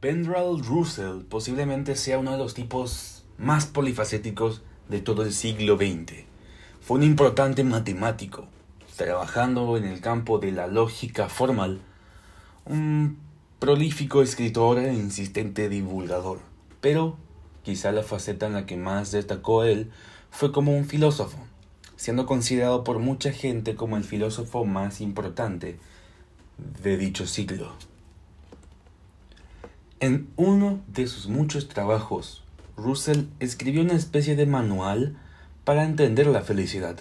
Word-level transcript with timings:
Pendrall 0.00 0.62
Russell 0.62 1.22
posiblemente 1.26 1.96
sea 1.96 2.18
uno 2.18 2.32
de 2.32 2.38
los 2.38 2.52
tipos 2.52 3.24
más 3.38 3.64
polifacéticos 3.64 4.60
de 4.90 5.00
todo 5.00 5.22
el 5.22 5.32
siglo 5.32 5.78
XX. 5.78 6.24
Fue 6.82 6.98
un 6.98 7.02
importante 7.02 7.64
matemático, 7.64 8.46
trabajando 8.94 9.74
en 9.78 9.84
el 9.84 10.02
campo 10.02 10.38
de 10.38 10.52
la 10.52 10.66
lógica 10.66 11.30
formal, 11.30 11.80
un 12.66 13.16
prolífico 13.58 14.20
escritor 14.20 14.78
e 14.80 14.92
insistente 14.92 15.70
divulgador. 15.70 16.40
Pero 16.82 17.16
quizá 17.62 17.90
la 17.90 18.02
faceta 18.02 18.46
en 18.46 18.52
la 18.52 18.66
que 18.66 18.76
más 18.76 19.12
destacó 19.12 19.64
él 19.64 19.90
fue 20.30 20.52
como 20.52 20.76
un 20.76 20.84
filósofo, 20.84 21.38
siendo 21.96 22.26
considerado 22.26 22.84
por 22.84 22.98
mucha 22.98 23.32
gente 23.32 23.76
como 23.76 23.96
el 23.96 24.04
filósofo 24.04 24.66
más 24.66 25.00
importante 25.00 25.78
de 26.82 26.98
dicho 26.98 27.26
siglo. 27.26 27.72
En 29.98 30.28
uno 30.36 30.80
de 30.88 31.06
sus 31.06 31.26
muchos 31.26 31.68
trabajos, 31.68 32.44
Russell 32.76 33.28
escribió 33.40 33.80
una 33.80 33.94
especie 33.94 34.36
de 34.36 34.44
manual 34.44 35.16
para 35.64 35.84
entender 35.84 36.26
la 36.26 36.42
felicidad, 36.42 37.00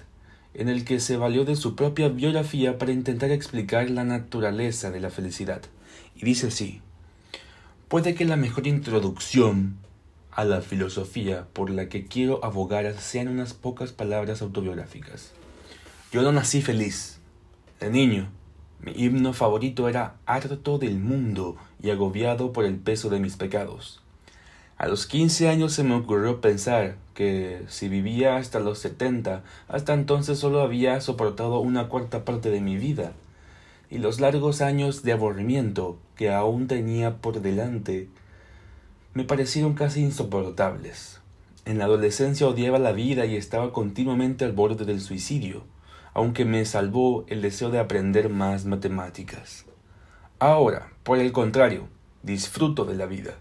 en 0.54 0.70
el 0.70 0.86
que 0.86 1.02
se 1.02 1.18
valió 1.18 1.44
de 1.44 1.58
su 1.58 1.76
propia 1.76 2.08
biografía 2.08 2.78
para 2.78 2.94
intentar 2.94 3.32
explicar 3.32 3.90
la 3.90 4.06
naturaleza 4.06 4.92
de 4.92 5.02
la 5.02 5.10
felicidad. 5.10 5.62
Y 6.16 6.24
dice 6.24 6.48
así, 6.48 6.80
puede 7.90 8.16
que 8.16 8.24
la 8.24 8.38
mejor 8.38 8.66
introducción 8.66 9.76
a 10.32 10.46
la 10.46 10.62
filosofía 10.62 11.48
por 11.52 11.72
la 11.72 11.90
que 11.90 12.06
quiero 12.06 12.46
abogar 12.46 12.98
sean 12.98 13.28
unas 13.28 13.54
pocas 13.54 13.92
palabras 13.92 14.42
autobiográficas. 14.42 15.34
Yo 16.14 16.22
no 16.22 16.32
nací 16.32 16.62
feliz. 16.62 17.20
De 17.82 17.90
niño, 17.90 18.30
mi 18.82 18.92
himno 18.96 19.34
favorito 19.34 19.90
era 19.90 20.16
harto 20.26 20.78
del 20.78 21.00
mundo 21.00 21.56
y 21.82 21.90
agobiado 21.90 22.54
por 22.54 22.66
el 22.66 22.76
peso 22.76 23.10
de 23.10 23.20
mis 23.20 23.36
pecados. 23.36 24.02
A 24.78 24.88
los 24.88 25.08
quince 25.08 25.48
años 25.48 25.74
se 25.74 25.84
me 25.84 25.96
ocurrió 25.96 26.42
pensar 26.42 26.98
que 27.14 27.64
si 27.68 27.88
vivía 27.88 28.36
hasta 28.36 28.60
los 28.60 28.80
setenta, 28.80 29.44
hasta 29.70 29.94
entonces 29.94 30.38
solo 30.38 30.62
había 30.62 31.00
soportado 31.00 31.60
una 31.60 31.88
cuarta 31.88 32.26
parte 32.26 32.50
de 32.50 32.60
mi 32.60 32.76
vida, 32.76 33.14
y 33.90 34.00
los 34.00 34.20
largos 34.20 34.62
años 34.62 35.04
de 35.04 35.14
aburrimiento 35.14 35.98
que 36.16 36.32
aún 36.32 36.68
tenía 36.68 37.18
por 37.18 37.42
delante 37.42 38.10
me 39.14 39.24
parecieron 39.24 39.76
casi 39.76 40.02
insoportables. 40.02 41.22
En 41.64 41.78
la 41.78 41.86
adolescencia 41.86 42.48
odiaba 42.48 42.78
la 42.78 42.92
vida 42.92 43.26
y 43.26 43.38
estaba 43.38 43.72
continuamente 43.72 44.44
al 44.44 44.52
borde 44.52 44.84
del 44.84 45.00
suicidio 45.00 45.64
aunque 46.16 46.46
me 46.46 46.66
salvó 46.66 47.26
el 47.28 47.42
deseo 47.42 47.70
de 47.70 47.78
aprender 47.78 48.30
más 48.30 48.66
matemáticas. 48.66 49.66
Ahora, 50.40 50.94
por 51.04 51.20
el 51.20 51.34
contrario, 51.34 51.88
disfruto 52.24 52.86
de 52.86 52.96
la 52.96 53.06
vida. 53.06 53.36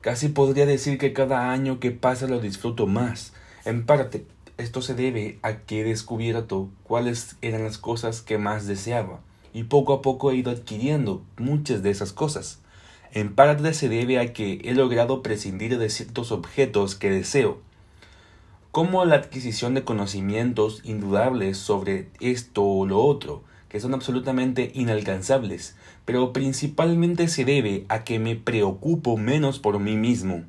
Casi 0.00 0.30
podría 0.30 0.64
decir 0.64 0.96
que 0.96 1.12
cada 1.12 1.52
año 1.52 1.78
que 1.78 1.90
pasa 1.90 2.26
lo 2.26 2.40
disfruto 2.40 2.86
más. 2.86 3.34
En 3.66 3.84
parte, 3.84 4.24
esto 4.56 4.80
se 4.80 4.94
debe 4.94 5.38
a 5.42 5.58
que 5.58 5.82
he 5.82 5.84
descubierto 5.84 6.70
cuáles 6.84 7.36
eran 7.42 7.64
las 7.64 7.76
cosas 7.76 8.22
que 8.22 8.38
más 8.38 8.66
deseaba, 8.66 9.20
y 9.52 9.64
poco 9.64 9.92
a 9.92 10.00
poco 10.00 10.30
he 10.30 10.36
ido 10.36 10.50
adquiriendo 10.50 11.22
muchas 11.36 11.82
de 11.82 11.90
esas 11.90 12.14
cosas. 12.14 12.60
En 13.12 13.34
parte 13.34 13.74
se 13.74 13.90
debe 13.90 14.18
a 14.18 14.32
que 14.32 14.60
he 14.64 14.72
logrado 14.72 15.22
prescindir 15.22 15.76
de 15.76 15.90
ciertos 15.90 16.32
objetos 16.32 16.94
que 16.94 17.10
deseo, 17.10 17.60
como 18.70 19.04
la 19.04 19.16
adquisición 19.16 19.74
de 19.74 19.84
conocimientos 19.84 20.82
indudables 20.84 21.56
sobre 21.56 22.10
esto 22.20 22.62
o 22.62 22.86
lo 22.86 23.02
otro, 23.02 23.42
que 23.68 23.80
son 23.80 23.94
absolutamente 23.94 24.70
inalcanzables, 24.74 25.76
pero 26.04 26.32
principalmente 26.32 27.28
se 27.28 27.44
debe 27.44 27.84
a 27.88 28.04
que 28.04 28.18
me 28.18 28.36
preocupo 28.36 29.16
menos 29.16 29.58
por 29.58 29.78
mí 29.78 29.96
mismo. 29.96 30.44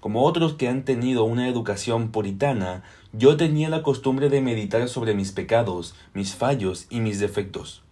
Como 0.00 0.22
otros 0.22 0.54
que 0.54 0.68
han 0.68 0.84
tenido 0.84 1.24
una 1.24 1.48
educación 1.48 2.10
puritana, 2.10 2.84
yo 3.12 3.36
tenía 3.36 3.68
la 3.68 3.82
costumbre 3.82 4.28
de 4.28 4.40
meditar 4.40 4.88
sobre 4.88 5.14
mis 5.14 5.32
pecados, 5.32 5.94
mis 6.14 6.34
fallos 6.34 6.86
y 6.90 7.00
mis 7.00 7.18
defectos. 7.18 7.82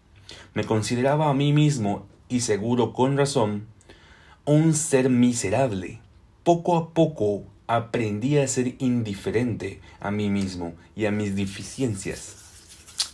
Me 0.54 0.64
consideraba 0.64 1.28
a 1.28 1.34
mí 1.34 1.52
mismo, 1.52 2.06
y 2.28 2.40
seguro 2.40 2.92
con 2.92 3.16
razón, 3.16 3.66
un 4.44 4.74
ser 4.74 5.10
miserable. 5.10 6.00
Poco 6.44 6.76
a 6.76 6.90
poco 6.90 7.44
aprendí 7.66 8.38
a 8.38 8.46
ser 8.48 8.74
indiferente 8.78 9.80
a 10.00 10.10
mí 10.10 10.30
mismo 10.30 10.74
y 10.94 11.06
a 11.06 11.10
mis 11.10 11.34
deficiencias. 11.36 12.36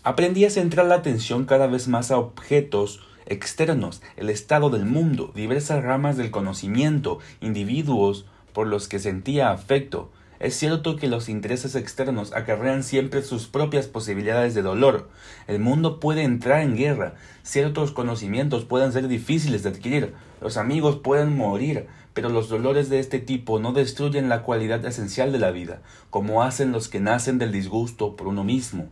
Aprendí 0.02 0.44
a 0.44 0.50
centrar 0.50 0.86
la 0.86 0.96
atención 0.96 1.44
cada 1.44 1.66
vez 1.66 1.88
más 1.88 2.10
a 2.10 2.18
objetos 2.18 3.00
externos, 3.26 4.02
el 4.16 4.30
estado 4.30 4.68
del 4.70 4.84
mundo, 4.84 5.32
diversas 5.34 5.82
ramas 5.82 6.16
del 6.16 6.30
conocimiento, 6.30 7.18
individuos 7.40 8.26
por 8.52 8.66
los 8.66 8.88
que 8.88 8.98
sentía 8.98 9.50
afecto. 9.50 10.10
Es 10.42 10.56
cierto 10.56 10.96
que 10.96 11.06
los 11.06 11.28
intereses 11.28 11.76
externos 11.76 12.32
acarrean 12.32 12.82
siempre 12.82 13.22
sus 13.22 13.46
propias 13.46 13.86
posibilidades 13.86 14.54
de 14.56 14.62
dolor. 14.62 15.08
El 15.46 15.60
mundo 15.60 16.00
puede 16.00 16.24
entrar 16.24 16.62
en 16.62 16.76
guerra, 16.76 17.14
ciertos 17.44 17.92
conocimientos 17.92 18.64
pueden 18.64 18.90
ser 18.90 19.06
difíciles 19.06 19.62
de 19.62 19.68
adquirir, 19.68 20.14
los 20.40 20.56
amigos 20.56 20.96
pueden 20.96 21.36
morir, 21.36 21.86
pero 22.12 22.28
los 22.28 22.48
dolores 22.48 22.90
de 22.90 22.98
este 22.98 23.20
tipo 23.20 23.60
no 23.60 23.72
destruyen 23.72 24.28
la 24.28 24.42
cualidad 24.42 24.84
esencial 24.84 25.30
de 25.30 25.38
la 25.38 25.52
vida, 25.52 25.80
como 26.10 26.42
hacen 26.42 26.72
los 26.72 26.88
que 26.88 26.98
nacen 26.98 27.38
del 27.38 27.52
disgusto 27.52 28.16
por 28.16 28.26
uno 28.26 28.42
mismo. 28.42 28.88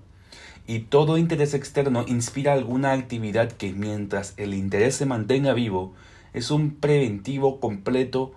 Y 0.68 0.78
todo 0.82 1.18
interés 1.18 1.52
externo 1.52 2.04
inspira 2.06 2.52
alguna 2.52 2.92
actividad 2.92 3.50
que, 3.50 3.72
mientras 3.72 4.34
el 4.36 4.54
interés 4.54 4.94
se 4.94 5.04
mantenga 5.04 5.52
vivo, 5.52 5.94
es 6.32 6.52
un 6.52 6.76
preventivo 6.76 7.58
completo 7.58 8.34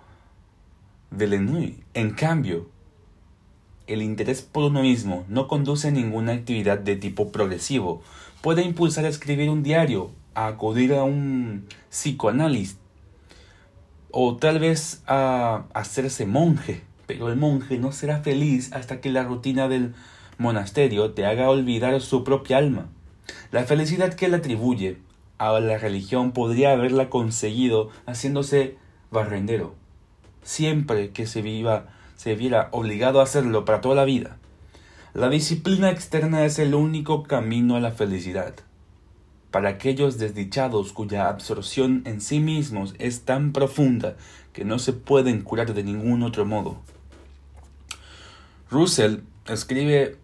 del 1.12 1.34
ennui. 1.34 1.84
En 1.94 2.10
cambio, 2.10 2.73
el 3.86 4.02
interés 4.02 4.42
por 4.42 4.64
uno 4.64 4.82
mismo 4.82 5.24
no 5.28 5.48
conduce 5.48 5.88
a 5.88 5.90
ninguna 5.90 6.32
actividad 6.32 6.78
de 6.78 6.96
tipo 6.96 7.30
progresivo. 7.32 8.02
Puede 8.42 8.62
impulsar 8.62 9.04
a 9.04 9.08
escribir 9.08 9.50
un 9.50 9.62
diario, 9.62 10.10
a 10.34 10.46
acudir 10.46 10.94
a 10.94 11.04
un 11.04 11.66
psicoanálisis, 11.90 12.78
o 14.10 14.36
tal 14.36 14.58
vez 14.58 15.02
a 15.06 15.64
hacerse 15.74 16.26
monje, 16.26 16.82
pero 17.06 17.28
el 17.28 17.36
monje 17.36 17.78
no 17.78 17.92
será 17.92 18.20
feliz 18.20 18.72
hasta 18.72 19.00
que 19.00 19.10
la 19.10 19.24
rutina 19.24 19.68
del 19.68 19.94
monasterio 20.38 21.12
te 21.12 21.26
haga 21.26 21.50
olvidar 21.50 22.00
su 22.00 22.24
propia 22.24 22.58
alma. 22.58 22.88
La 23.50 23.64
felicidad 23.64 24.14
que 24.14 24.26
él 24.26 24.34
atribuye 24.34 24.98
a 25.38 25.58
la 25.58 25.78
religión 25.78 26.32
podría 26.32 26.72
haberla 26.72 27.10
conseguido 27.10 27.90
haciéndose 28.06 28.76
barrendero, 29.10 29.74
siempre 30.42 31.10
que 31.10 31.26
se 31.26 31.42
viva 31.42 31.88
se 32.16 32.34
viera 32.34 32.68
obligado 32.72 33.20
a 33.20 33.24
hacerlo 33.24 33.64
para 33.64 33.80
toda 33.80 33.94
la 33.94 34.04
vida. 34.04 34.38
La 35.12 35.28
disciplina 35.28 35.90
externa 35.90 36.44
es 36.44 36.58
el 36.58 36.74
único 36.74 37.22
camino 37.22 37.76
a 37.76 37.80
la 37.80 37.92
felicidad 37.92 38.54
para 39.54 39.68
aquellos 39.68 40.18
desdichados 40.18 40.92
cuya 40.92 41.28
absorción 41.28 42.02
en 42.06 42.20
sí 42.20 42.40
mismos 42.40 42.96
es 42.98 43.20
tan 43.20 43.52
profunda 43.52 44.16
que 44.52 44.64
no 44.64 44.80
se 44.80 44.92
pueden 44.92 45.42
curar 45.42 45.74
de 45.74 45.84
ningún 45.84 46.24
otro 46.24 46.44
modo. 46.44 46.78
Russell 48.68 49.18
escribe 49.46 50.16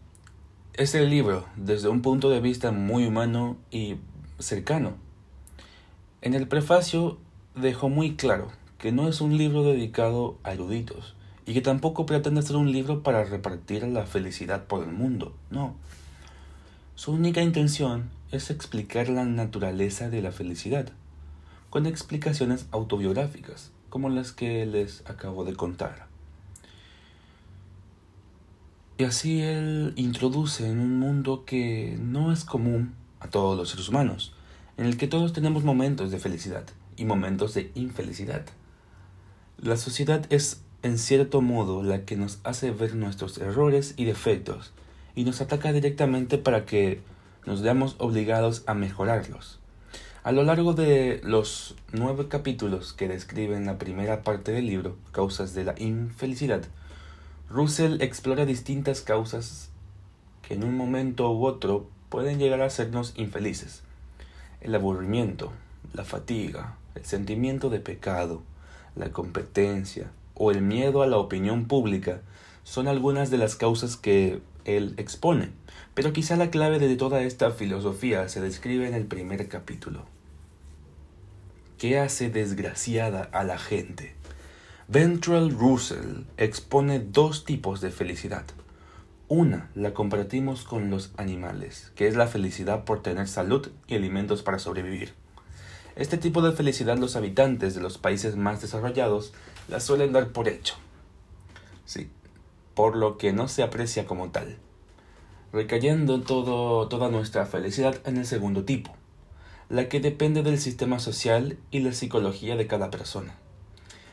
este 0.74 1.06
libro 1.06 1.46
desde 1.54 1.88
un 1.88 2.02
punto 2.02 2.28
de 2.28 2.40
vista 2.40 2.72
muy 2.72 3.06
humano 3.06 3.56
y 3.70 3.98
cercano. 4.40 4.94
En 6.22 6.34
el 6.34 6.48
prefacio 6.48 7.16
dejó 7.54 7.88
muy 7.88 8.16
claro 8.16 8.50
que 8.78 8.90
no 8.90 9.08
es 9.08 9.20
un 9.20 9.38
libro 9.38 9.62
dedicado 9.62 10.38
a 10.42 10.54
eruditos 10.54 11.14
y 11.50 11.52
que 11.52 11.62
tampoco 11.62 12.06
pretende 12.06 12.42
ser 12.42 12.54
un 12.54 12.70
libro 12.70 13.02
para 13.02 13.24
repartir 13.24 13.82
la 13.82 14.06
felicidad 14.06 14.66
por 14.68 14.84
el 14.84 14.92
mundo, 14.92 15.34
no. 15.50 15.74
Su 16.94 17.10
única 17.10 17.42
intención 17.42 18.08
es 18.30 18.50
explicar 18.50 19.08
la 19.08 19.24
naturaleza 19.24 20.10
de 20.10 20.22
la 20.22 20.30
felicidad, 20.30 20.92
con 21.68 21.86
explicaciones 21.86 22.66
autobiográficas, 22.70 23.72
como 23.88 24.10
las 24.10 24.30
que 24.30 24.64
les 24.64 25.02
acabo 25.10 25.44
de 25.44 25.56
contar. 25.56 26.06
Y 28.98 29.03
así 29.03 29.41
él 29.41 29.92
introduce 29.96 30.70
en 30.70 30.78
un 30.78 31.00
mundo 31.00 31.44
que 31.44 31.98
no 32.00 32.30
es 32.30 32.44
común 32.44 32.94
a 33.18 33.26
todos 33.26 33.58
los 33.58 33.70
seres 33.70 33.88
humanos, 33.88 34.34
en 34.76 34.86
el 34.86 34.96
que 34.96 35.08
todos 35.08 35.32
tenemos 35.32 35.64
momentos 35.64 36.12
de 36.12 36.20
felicidad 36.20 36.66
y 36.96 37.06
momentos 37.06 37.54
de 37.54 37.72
infelicidad. 37.74 38.46
La 39.58 39.76
sociedad 39.76 40.24
es 40.30 40.62
en 40.82 40.98
cierto 40.98 41.42
modo 41.42 41.82
la 41.82 42.04
que 42.04 42.16
nos 42.16 42.38
hace 42.42 42.71
ver 42.71 42.94
nuestros 42.94 43.36
errores 43.38 43.94
y 43.97 44.06
defectos 44.06 44.72
y 45.15 45.24
nos 45.24 45.41
ataca 45.41 45.72
directamente 45.72 46.38
para 46.38 46.65
que 46.65 47.00
nos 47.44 47.62
veamos 47.62 47.97
obligados 47.98 48.62
a 48.66 48.74
mejorarlos. 48.74 49.59
A 50.22 50.32
lo 50.32 50.42
largo 50.42 50.74
de 50.74 51.21
los 51.24 51.77
nueve 51.92 52.28
capítulos 52.28 52.92
que 52.92 53.09
describen 53.09 53.66
la 53.66 53.78
primera 53.78 54.22
parte 54.22 54.53
del 54.53 54.66
libro, 54.66 54.97
Causas 55.12 55.54
de 55.54 55.65
la 55.65 55.74
Infelicidad, 55.78 56.62
Russell 57.48 58.00
explora 58.00 58.47
distintas 58.47 59.00
causas 59.00 59.71
que 60.42 60.54
en 60.54 60.65
un 60.65 60.77
momento 60.77 61.30
u 61.32 61.47
otro 61.47 61.88
pueden 62.09 62.38
llegar 62.38 62.60
a 62.60 62.66
hacernos 62.66 63.12
infelices. 63.16 63.82
El 64.60 64.74
aburrimiento, 64.74 65.53
la 65.92 66.04
fatiga, 66.04 66.77
el 66.94 67.04
sentimiento 67.04 67.71
de 67.71 67.80
pecado, 67.80 68.42
la 68.94 69.10
competencia 69.10 70.10
o 70.41 70.51
el 70.51 70.63
miedo 70.63 71.03
a 71.03 71.07
la 71.07 71.19
opinión 71.19 71.66
pública 71.66 72.22
son 72.65 72.89
algunas 72.89 73.31
de 73.31 73.37
las 73.37 73.57
causas 73.57 73.98
que 73.98 74.41
él 74.65 74.95
expone, 74.97 75.51
pero 75.92 76.15
quizá 76.15 76.34
la 76.37 76.51
clave 76.51 76.78
de 76.78 76.97
toda 76.97 77.21
esta 77.21 77.51
filosofía 77.51 78.27
se 78.31 78.41
describe 78.41 78.89
en 78.89 78.95
el 78.95 79.04
primer 79.04 79.48
capítulo. 79.48 80.07
¿Qué 81.77 81.98
hace 81.98 82.31
desgraciada 82.31 83.28
a 83.33 83.45
la 83.45 83.59
gente? 83.59 84.15
Ventral 84.89 85.51
Russell 85.51 86.22
expone 86.39 87.01
dos 87.01 87.45
tipos 87.45 87.83
de 87.83 87.91
felicidad. 87.91 88.45
Una 89.28 89.69
la 89.75 89.92
compartimos 89.92 90.65
con 90.65 90.89
los 90.89 91.13
animales, 91.19 91.92
que 91.95 92.09
es 92.09 92.16
la 92.16 92.27
felicidad 92.27 92.84
por 92.87 93.03
tener 93.03 93.28
salud 93.28 93.69
y 93.87 93.95
alimentos 93.95 94.42
para 94.42 94.59
sobrevivir. 94.59 95.13
Este 96.00 96.16
tipo 96.16 96.41
de 96.41 96.52
felicidad 96.52 96.97
los 96.97 97.14
habitantes 97.14 97.74
de 97.74 97.82
los 97.82 97.98
países 97.98 98.34
más 98.34 98.62
desarrollados 98.62 99.34
la 99.68 99.80
suelen 99.80 100.14
dar 100.14 100.28
por 100.28 100.48
hecho. 100.48 100.76
Por 102.72 102.97
lo 102.97 103.18
que 103.18 103.34
no 103.34 103.48
se 103.48 103.62
aprecia 103.62 104.06
como 104.06 104.30
tal, 104.30 104.56
recayendo 105.52 106.22
todo, 106.22 106.88
toda 106.88 107.10
nuestra 107.10 107.44
felicidad 107.44 108.00
en 108.06 108.16
el 108.16 108.24
segundo 108.24 108.64
tipo, 108.64 108.97
la 109.68 109.91
que 109.91 110.00
depende 110.00 110.42
del 110.42 110.58
sistema 110.58 111.00
social 111.00 111.58
y 111.70 111.80
la 111.80 111.92
psicología 111.92 112.56
de 112.56 112.66
cada 112.66 112.91
persona. 112.91 113.34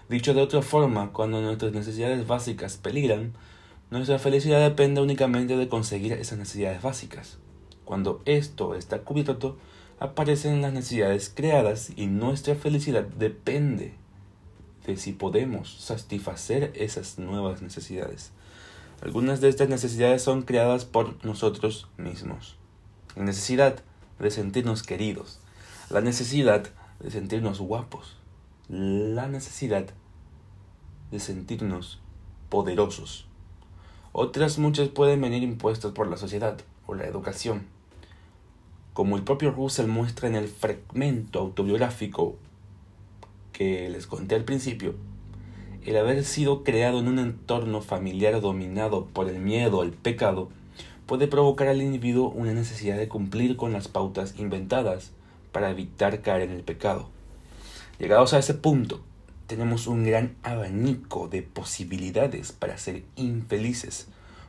Dicho 0.09 0.33
de 0.33 0.41
otra 0.41 0.61
forma, 0.61 1.13
cuando 1.13 1.41
nuestras 1.41 1.71
necesidades 1.71 2.27
básicas 2.27 2.75
peligran, 2.75 3.31
nuestra 3.91 4.19
felicidad 4.19 4.59
depende 4.59 4.99
únicamente 4.99 5.55
de 5.55 5.69
conseguir 5.69 6.11
esas 6.11 6.37
necesidades 6.37 6.81
básicas. 6.81 7.37
Cuando 7.85 8.21
esto 8.25 8.75
está 8.75 8.99
cubierto, 9.05 9.57
aparecen 9.99 10.61
las 10.61 10.73
necesidades 10.73 11.31
creadas 11.33 11.91
y 11.95 12.07
nuestra 12.07 12.55
felicidad 12.55 13.03
depende 13.03 13.93
de 14.85 14.97
si 14.97 15.13
podemos 15.13 15.75
satisfacer 15.79 16.71
esas 16.75 17.17
nuevas 17.19 17.61
necesidades. 17.61 18.31
Algunas 19.01 19.41
de 19.41 19.49
estas 19.49 19.69
necesidades 19.69 20.21
son 20.21 20.43
creadas 20.43 20.85
por 20.85 21.23
nosotros 21.23 21.87
mismos. 21.97 22.57
La 23.15 23.23
necesidad 23.23 23.83
de 24.19 24.31
sentirnos 24.31 24.83
queridos, 24.83 25.39
la 25.89 26.01
necesidad 26.01 26.67
de 26.99 27.11
sentirnos 27.11 27.59
guapos, 27.59 28.17
la 28.69 29.27
necesidad 29.27 29.85
de 31.11 31.19
sentirnos 31.19 31.99
poderosos. 32.49 33.27
Otras 34.13 34.57
muchas 34.57 34.89
pueden 34.89 35.21
venir 35.21 35.43
impuestas 35.43 35.91
por 35.91 36.07
la 36.07 36.17
sociedad 36.17 36.59
o 36.87 36.95
la 36.95 37.05
educación. 37.05 37.76
Como 38.97 39.15
el 39.15 39.21
propio 39.21 39.51
Russell 39.51 39.85
muestra 39.85 40.27
en 40.27 40.33
el 40.33 40.47
fragmento 40.47 41.37
autobiográfico 41.37 42.35
que 43.53 43.91
les 43.91 44.07
conté 44.07 44.33
al 44.33 44.43
principio, 44.43 44.95
el 45.85 45.97
haber 45.97 46.23
sido 46.23 46.63
creado 46.63 46.99
en 46.99 47.07
un 47.07 47.19
entorno 47.19 47.83
familiar 47.83 48.41
dominado 48.41 49.05
por 49.05 49.29
el 49.29 49.37
miedo 49.37 49.83
al 49.83 49.91
pecado 49.91 50.49
puede 51.05 51.27
provocar 51.27 51.67
al 51.67 51.83
individuo 51.83 52.29
una 52.29 52.53
necesidad 52.53 52.97
de 52.97 53.07
cumplir 53.07 53.55
con 53.55 53.71
las 53.71 53.87
pautas 53.87 54.33
inventadas 54.39 55.11
para 55.51 55.69
evitar 55.69 56.23
caer 56.23 56.49
en 56.49 56.55
el 56.55 56.63
pecado. 56.63 57.07
Llegados 57.99 58.33
a 58.33 58.39
ese 58.39 58.55
punto, 58.55 59.01
tenemos 59.45 59.85
un 59.85 60.05
gran 60.05 60.37
abanico 60.41 61.27
de 61.27 61.43
posibilidades 61.43 62.51
para 62.51 62.79
ser 62.79 63.03
infelices. 63.15 64.07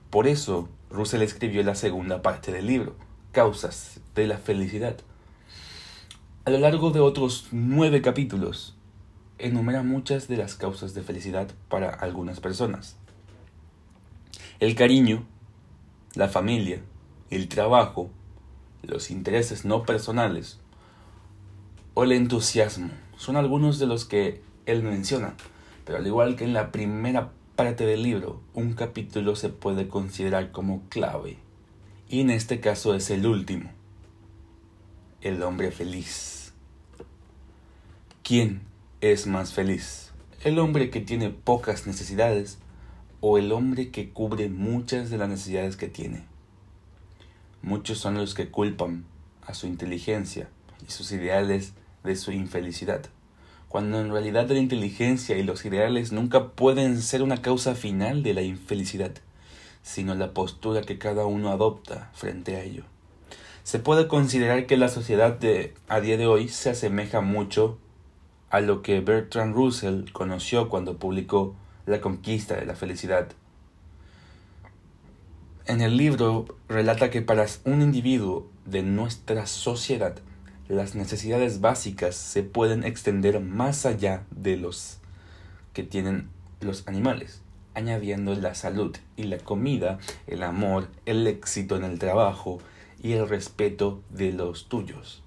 Por 0.09 0.27
eso, 0.27 0.71
Russell 0.89 1.21
escribió 1.21 1.63
la 1.65 1.75
segunda 1.75 2.23
parte 2.23 2.51
del 2.51 2.67
libro, 2.67 2.95
Causas 3.33 4.01
de 4.15 4.27
la 4.27 4.39
Felicidad. 4.39 4.97
A 6.47 6.51
lo 6.51 6.59
largo 6.59 6.93
de 6.93 7.01
otros 7.01 7.49
nueve 7.53 8.01
capítulos, 8.01 8.75
enumera 9.39 9.83
muchas 9.83 10.29
de 10.29 10.39
las 10.39 10.55
causas 10.55 10.95
de 10.95 11.03
felicidad 11.03 11.49
para 11.69 11.91
algunas 11.91 12.41
personas. 12.41 12.97
El 14.61 14.75
cariño, 14.75 15.27
la 16.15 16.29
familia, 16.29 16.81
el 17.29 17.49
trabajo, 17.49 18.11
los 18.83 19.11
intereses 19.11 19.67
no 19.67 19.83
personales 19.83 20.59
o 21.93 22.05
el 22.05 22.13
entusiasmo 22.13 22.91
son 23.19 23.37
algunos 23.37 23.79
de 23.79 23.87
los 23.87 24.07
que 24.07 24.41
él 24.65 24.83
menciona, 24.83 25.35
pero 25.85 25.99
al 25.99 26.07
igual 26.07 26.35
que 26.35 26.45
en 26.45 26.55
la 26.55 26.73
primera 26.73 27.31
parte 27.57 27.85
del 27.85 28.03
libro, 28.03 28.41
un 28.55 28.73
capítulo 28.73 29.37
se 29.37 29.51
puede 29.51 29.87
considerar 29.87 30.51
como 30.51 30.89
clave, 30.89 31.37
y 32.09 32.21
en 32.21 32.31
este 32.31 32.61
caso 32.61 32.95
es 32.95 33.11
el 33.11 33.27
último, 33.27 33.71
el 35.21 35.43
hombre 35.43 35.71
feliz. 35.71 36.53
¿Quién 38.23 38.63
es 39.01 39.27
más 39.27 39.53
feliz? 39.53 40.13
¿El 40.45 40.59
hombre 40.59 40.91
que 40.91 41.01
tiene 41.01 41.31
pocas 41.31 41.87
necesidades 41.87 42.59
o 43.21 43.39
el 43.39 43.53
hombre 43.53 43.91
que 43.91 44.11
cubre 44.11 44.49
muchas 44.49 45.11
de 45.11 45.19
las 45.19 45.29
necesidades 45.29 45.77
que 45.77 45.89
tiene? 45.89 46.25
Muchos 47.63 47.99
son 47.99 48.15
los 48.15 48.35
que 48.35 48.51
culpan 48.51 49.05
a 49.43 49.55
su 49.55 49.67
inteligencia 49.67 50.49
y 50.87 50.91
sus 50.91 51.13
ideales 51.13 51.73
de 52.05 52.17
su 52.17 52.33
infelicidad 52.33 53.11
cuando 53.69 54.01
en 54.01 54.11
realidad 54.11 54.49
la 54.49 54.59
inteligencia 54.59 55.37
y 55.37 55.43
los 55.43 55.65
ideales 55.65 56.11
nunca 56.11 56.53
pueden 56.53 57.03
ser 57.03 57.23
una 57.23 57.43
causa 57.43 57.75
final 57.75 58.23
de 58.23 58.35
la 58.35 58.43
infelicidad, 58.43 59.13
sino 59.89 60.15
la 60.15 60.35
postura 60.35 60.83
que 60.83 60.99
cada 60.99 61.25
uno 61.25 61.51
adopta 61.51 62.11
frente 62.13 62.57
a 62.57 62.63
ello. 62.63 62.85
Se 63.63 63.79
puede 63.79 64.07
considerar 64.07 64.67
que 64.67 64.77
la 64.77 64.89
sociedad 64.89 65.33
de 65.33 65.73
a 65.89 66.01
día 66.01 66.19
de 66.19 66.27
hoy 66.27 66.49
se 66.49 66.69
asemeja 66.69 67.23
mucho 67.23 67.79
a 68.51 68.61
lo 68.61 68.83
que 68.83 69.01
Bertrand 69.01 69.55
Russell 69.55 70.11
conoció 70.13 70.69
cuando 70.69 70.99
publicó 70.99 71.55
La 71.87 72.03
conquista 72.03 72.57
de 72.57 72.67
la 72.67 72.77
felicidad. 72.77 73.29
En 75.65 75.81
el 75.81 75.97
libro 75.97 76.45
relata 76.69 77.09
que 77.09 77.23
para 77.23 77.47
un 77.65 77.81
individuo 77.81 78.47
de 78.67 78.83
nuestra 78.83 79.47
sociedad 79.47 80.17
las 80.69 80.95
necesidades 80.97 81.63
básicas 81.63 82.15
se 82.15 82.43
pueden 82.43 82.85
extender 82.85 83.41
más 83.41 83.87
allá 83.87 84.27
de 84.31 84.59
los 84.59 84.99
que 85.73 85.83
tienen 85.83 86.29
los 86.61 86.87
animales, 86.87 87.41
añadiendo 87.79 88.35
la 88.35 88.55
salud 88.55 88.97
y 89.17 89.25
la 89.25 89.39
comida, 89.39 89.99
el 90.27 90.43
amor, 90.43 90.89
el 91.07 91.27
éxito 91.27 91.77
en 91.77 91.85
el 91.85 91.99
trabajo 91.99 92.59
y 93.01 93.13
el 93.13 93.29
respeto 93.29 94.03
de 94.11 94.33
los 94.33 94.69
tuyos. 94.69 95.23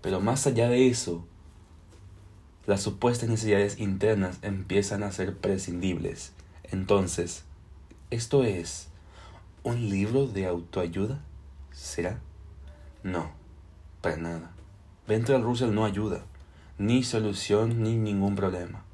Pero 0.00 0.20
más 0.20 0.46
allá 0.46 0.68
de 0.68 0.88
eso, 0.88 1.24
las 2.66 2.80
supuestas 2.80 3.28
necesidades 3.28 3.78
internas 3.78 4.38
empiezan 4.42 5.02
a 5.02 5.12
ser 5.12 5.36
prescindibles. 5.36 6.32
Entonces, 6.62 7.44
¿esto 8.10 8.44
es 8.44 8.88
un 9.64 9.90
libro 9.90 10.26
de 10.26 10.46
autoayuda? 10.46 11.20
¿Será? 11.72 12.20
No, 13.02 13.32
para 14.00 14.16
nada. 14.16 14.52
Ventral 15.08 15.42
Russell 15.42 15.74
no 15.74 15.84
ayuda, 15.84 16.24
ni 16.78 17.02
solución 17.02 17.82
ni 17.82 17.96
ningún 17.96 18.36
problema. 18.36 18.84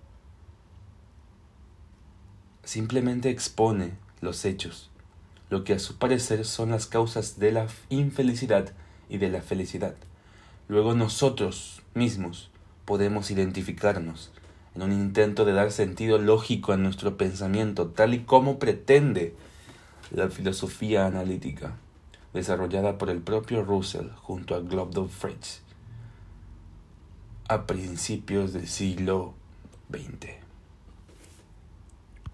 Simplemente 2.71 3.31
expone 3.31 3.95
los 4.21 4.45
hechos, 4.45 4.91
lo 5.49 5.65
que 5.65 5.73
a 5.73 5.81
su 5.81 5.99
parecer 5.99 6.45
son 6.45 6.71
las 6.71 6.87
causas 6.87 7.41
de 7.41 7.51
la 7.51 7.67
infelicidad 7.89 8.73
y 9.09 9.19
de 9.19 9.29
la 9.29 9.43
felicidad. 9.43 9.97
Luego 10.69 10.95
nosotros 10.95 11.83
mismos 11.95 12.49
podemos 12.85 13.33
identificarnos 13.33 14.31
en 14.77 14.83
un 14.83 14.93
intento 14.93 15.45
de 15.45 15.53
dar 15.53 15.73
sentido 15.73 16.19
lógico 16.19 16.73
a 16.73 16.77
nuestro 16.77 17.17
pensamiento, 17.17 17.89
tal 17.89 18.15
y 18.15 18.21
como 18.21 18.61
pretende 18.61 19.35
la 20.13 20.29
filosofía 20.29 21.07
analítica, 21.07 21.75
desarrollada 22.33 22.99
por 22.99 23.11
el 23.11 23.19
propio 23.21 23.65
Russell 23.65 24.11
junto 24.15 24.55
a 24.55 24.61
Globdon 24.61 25.09
Fritz 25.09 25.63
a 27.49 27.67
principios 27.67 28.53
del 28.53 28.69
siglo 28.69 29.35
XX. 29.91 30.50